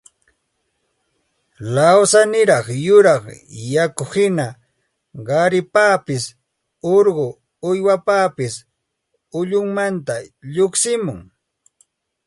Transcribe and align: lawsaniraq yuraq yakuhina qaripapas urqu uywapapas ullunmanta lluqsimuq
lawsaniraq 1.73 2.65
yuraq 2.85 3.23
yakuhina 3.73 4.45
qaripapas 5.27 6.23
urqu 6.95 7.27
uywapapas 7.69 8.55
ullunmanta 9.39 10.13
lluqsimuq 10.53 11.19